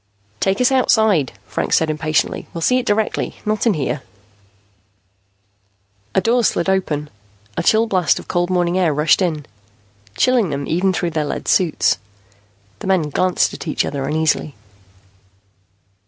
[0.39, 2.47] "Take us outside," Franks said impatiently.
[2.55, 4.01] "We'll see it directly, not in here."
[6.15, 7.07] A door slid open.
[7.55, 9.45] A chill blast of cold morning air rushed in,
[10.17, 11.99] chilling them even through their lead suits.
[12.79, 14.55] The men glanced at each other uneasily.